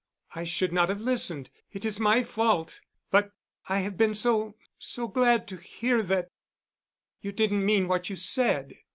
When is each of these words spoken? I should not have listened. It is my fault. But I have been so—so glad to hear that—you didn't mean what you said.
I 0.33 0.45
should 0.45 0.73
not 0.73 0.89
have 0.89 0.99
listened. 1.01 1.51
It 1.71 1.85
is 1.85 1.99
my 1.99 2.23
fault. 2.23 2.79
But 3.11 3.33
I 3.69 3.81
have 3.81 3.97
been 3.97 4.15
so—so 4.15 5.07
glad 5.07 5.47
to 5.49 5.57
hear 5.57 6.01
that—you 6.01 7.31
didn't 7.31 7.63
mean 7.63 7.87
what 7.87 8.09
you 8.09 8.15
said. 8.15 8.79